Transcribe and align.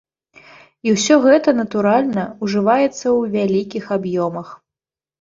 І 0.89 0.93
ўсё 0.95 1.15
гэта, 1.25 1.49
натуральна, 1.61 2.23
ужываецца 2.49 2.93
ў 2.95 3.21
вялікіх 3.39 3.97
аб'ёмах. 4.01 4.47